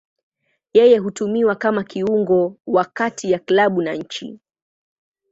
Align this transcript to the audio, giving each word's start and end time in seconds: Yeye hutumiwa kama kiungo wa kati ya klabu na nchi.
Yeye 0.73 0.97
hutumiwa 0.97 1.55
kama 1.55 1.83
kiungo 1.83 2.55
wa 2.67 2.85
kati 2.85 3.31
ya 3.31 3.39
klabu 3.39 3.81
na 3.81 3.93
nchi. 3.93 4.39